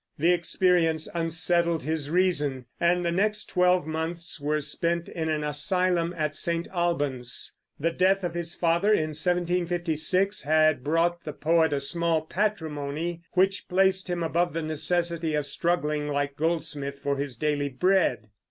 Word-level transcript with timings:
The 0.17 0.33
experience 0.33 1.07
unsettled 1.13 1.83
his 1.83 2.09
reason, 2.09 2.65
and 2.79 3.05
the 3.05 3.11
next 3.11 3.45
twelve 3.49 3.85
months 3.85 4.39
were 4.39 4.59
spent 4.59 5.07
in 5.07 5.29
an 5.29 5.43
asylum 5.43 6.15
at 6.17 6.35
St. 6.35 6.67
Alban's. 6.73 7.55
The 7.79 7.91
death 7.91 8.23
of 8.23 8.33
his 8.33 8.55
father, 8.55 8.91
in 8.91 9.09
1756, 9.09 10.41
had 10.41 10.83
brought 10.83 11.23
the 11.23 11.33
poet 11.33 11.71
a 11.71 11.79
small 11.79 12.23
patrimony, 12.23 13.21
which 13.33 13.67
placed 13.69 14.09
him 14.09 14.23
above 14.23 14.53
the 14.53 14.63
necessity 14.63 15.35
of 15.35 15.45
struggling, 15.45 16.07
like 16.07 16.35
Goldsmith, 16.35 16.97
for 16.97 17.17
his 17.17 17.37
daily 17.37 17.69
bread. 17.69 18.29